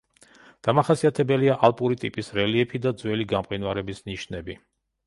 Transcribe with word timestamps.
დამახასიათებელია 0.67 1.59
ალპური 1.69 1.99
ტიპის 2.05 2.33
რელიეფი 2.39 2.83
და 2.87 2.95
ძველი 3.05 3.33
გამყინვარების 3.37 4.07
ნიშნები. 4.11 4.61